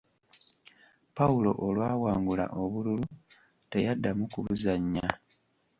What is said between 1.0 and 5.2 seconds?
Pawulo olwa wangula obululu teyaddamu kubuzannya.